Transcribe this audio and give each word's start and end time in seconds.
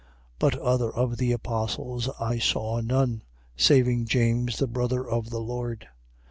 1:19. 0.39 0.39
But 0.39 0.55
other 0.57 0.89
of 0.89 1.17
the 1.17 1.31
apostles 1.31 2.09
I 2.19 2.39
saw 2.39 2.79
none, 2.81 3.21
saving 3.55 4.05
James 4.07 4.57
the 4.57 4.65
brother 4.65 5.07
of 5.07 5.29
the 5.29 5.39
Lord. 5.41 5.89